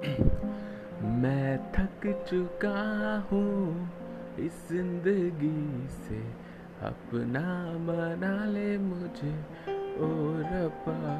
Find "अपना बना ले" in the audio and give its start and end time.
6.86-8.78